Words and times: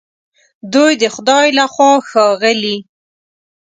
دوی 0.73 0.91
د 1.01 1.03
خدای 1.15 1.47
له 1.57 1.65
خوا 1.73 1.91
ښاغلي 2.09 2.77